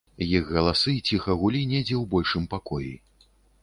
[0.37, 2.95] Іх галасы ціха гулі недзе ў большым пакоі.